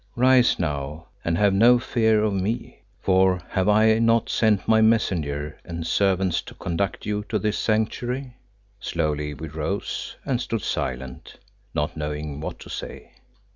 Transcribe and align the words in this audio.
Rise 0.15 0.57
now 0.57 1.09
and 1.23 1.37
have 1.37 1.53
no 1.53 1.77
fear 1.77 2.23
of 2.23 2.33
me; 2.33 2.79
for 3.03 3.39
have 3.49 3.69
I 3.69 3.99
not 3.99 4.31
sent 4.31 4.67
my 4.67 4.81
Messenger 4.81 5.59
and 5.63 5.85
servants 5.85 6.41
to 6.41 6.55
conduct 6.55 7.05
you 7.05 7.23
to 7.29 7.37
this 7.37 7.59
Sanctuary?" 7.59 8.35
Slowly 8.79 9.35
we 9.35 9.47
rose, 9.47 10.15
and 10.25 10.41
stood 10.41 10.63
silent, 10.63 11.35
not 11.75 11.95
knowing 11.95 12.39
what 12.39 12.57
to 12.61 12.69
say. 12.71 13.11